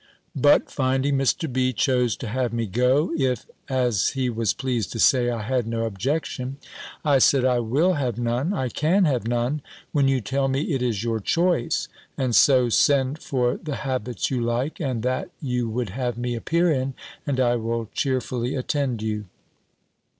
[0.35, 1.45] But finding Mr.
[1.53, 1.73] B.
[1.73, 5.85] chose to have me go, if, as he was pleased to say, I had no
[5.85, 6.57] objection,
[7.05, 9.61] "I said, I will have none, I can have none,
[9.91, 11.87] when you tell me it is your choice;
[12.17, 16.71] and so send for the habits you like, and that you would have me appear
[16.71, 16.95] in,
[17.27, 19.25] and I will cheerfully attend you."